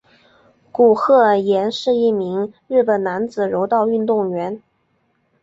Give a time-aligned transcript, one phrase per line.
[0.71, 4.59] 古贺稔彦是一名日本男子柔道运动员。